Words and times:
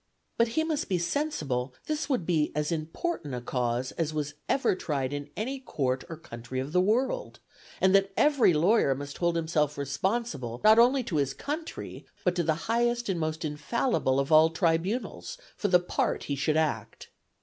But 0.35 0.47
he 0.57 0.63
must 0.63 0.89
be 0.89 0.97
sensible 0.97 1.75
this 1.85 2.09
would 2.09 2.25
be 2.25 2.51
as 2.55 2.71
important 2.71 3.35
a 3.35 3.39
cause 3.39 3.91
as 3.91 4.15
was 4.15 4.33
ever 4.49 4.73
tried 4.75 5.13
in 5.13 5.29
any 5.37 5.59
court 5.59 6.03
or 6.09 6.17
country 6.17 6.59
of 6.59 6.71
the 6.73 6.81
world; 6.81 7.37
and 7.79 7.93
that 7.93 8.11
every 8.17 8.51
lawyer 8.51 8.95
must 8.95 9.19
hold 9.19 9.35
himself 9.35 9.77
responsible 9.77 10.59
not 10.63 10.79
only 10.79 11.03
to 11.03 11.17
his 11.17 11.35
country, 11.35 12.07
but 12.25 12.33
to 12.33 12.41
the 12.41 12.55
highest 12.65 13.09
and 13.09 13.19
most 13.19 13.45
infallible 13.45 14.19
of 14.19 14.31
all 14.31 14.49
tribunals, 14.49 15.37
for 15.55 15.67
the 15.67 15.79
part 15.79 16.23
he 16.23 16.35
should 16.35 16.57
act. 16.57 17.09